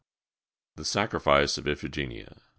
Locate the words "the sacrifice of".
0.77-1.67